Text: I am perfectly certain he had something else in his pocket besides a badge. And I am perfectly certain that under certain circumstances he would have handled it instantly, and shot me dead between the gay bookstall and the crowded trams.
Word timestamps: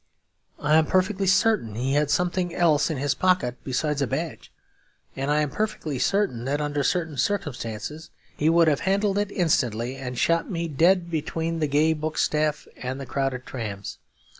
I 0.57 0.77
am 0.77 0.87
perfectly 0.87 1.27
certain 1.27 1.75
he 1.75 1.93
had 1.93 2.09
something 2.09 2.55
else 2.55 2.89
in 2.89 2.97
his 2.97 3.13
pocket 3.13 3.57
besides 3.63 4.01
a 4.01 4.07
badge. 4.07 4.51
And 5.15 5.29
I 5.29 5.41
am 5.41 5.51
perfectly 5.51 5.99
certain 5.99 6.43
that 6.45 6.59
under 6.59 6.81
certain 6.81 7.17
circumstances 7.17 8.09
he 8.35 8.49
would 8.49 8.67
have 8.67 8.79
handled 8.79 9.19
it 9.19 9.31
instantly, 9.31 9.97
and 9.97 10.17
shot 10.17 10.49
me 10.49 10.67
dead 10.67 11.11
between 11.11 11.59
the 11.59 11.67
gay 11.67 11.93
bookstall 11.93 12.53
and 12.77 12.99
the 12.99 13.05
crowded 13.05 13.45
trams. 13.45 13.99